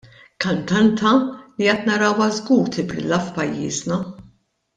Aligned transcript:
Kantanta 0.43 1.11
li 1.25 1.69
għad 1.73 1.85
narawha 1.89 2.31
żgur 2.39 2.73
tibrilla 2.79 3.21
f'pajjiżna. 3.29 4.01